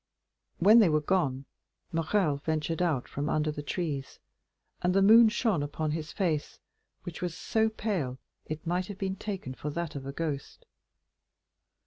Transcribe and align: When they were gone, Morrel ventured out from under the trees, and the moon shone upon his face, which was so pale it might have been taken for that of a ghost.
When 0.57 0.79
they 0.79 0.89
were 0.89 0.99
gone, 0.99 1.45
Morrel 1.91 2.37
ventured 2.37 2.81
out 2.81 3.07
from 3.07 3.29
under 3.29 3.51
the 3.51 3.61
trees, 3.61 4.17
and 4.81 4.95
the 4.95 5.01
moon 5.03 5.29
shone 5.29 5.61
upon 5.61 5.91
his 5.91 6.11
face, 6.11 6.57
which 7.03 7.21
was 7.21 7.37
so 7.37 7.69
pale 7.69 8.17
it 8.47 8.65
might 8.65 8.87
have 8.87 8.97
been 8.97 9.15
taken 9.15 9.53
for 9.53 9.69
that 9.69 9.93
of 9.95 10.07
a 10.07 10.11
ghost. 10.11 10.65